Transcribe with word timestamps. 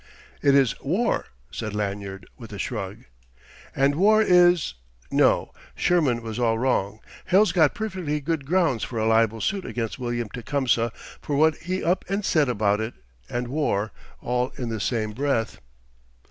"It 0.41 0.55
is 0.55 0.73
war," 0.81 1.25
said 1.51 1.75
Lanyard 1.75 2.27
with 2.35 2.51
a 2.51 2.57
shrug. 2.57 3.03
"And 3.75 3.93
war 3.93 4.19
is... 4.19 4.73
No: 5.11 5.53
Sherman 5.75 6.23
was 6.23 6.39
all 6.39 6.57
wrong. 6.57 7.01
Hell's 7.25 7.51
got 7.51 7.75
perfectly 7.75 8.19
good 8.19 8.43
grounds 8.47 8.83
for 8.83 8.97
a 8.97 9.05
libel 9.05 9.41
suit 9.41 9.63
against 9.63 9.99
William 9.99 10.29
Tecumseh 10.29 10.91
for 11.21 11.35
what 11.35 11.55
he 11.57 11.83
up 11.83 12.03
and 12.09 12.25
said 12.25 12.49
about 12.49 12.81
it 12.81 12.95
and 13.29 13.47
war, 13.47 13.91
all 14.21 14.49
in 14.57 14.69
the 14.69 14.79
same 14.79 15.11
breath." 15.11 15.59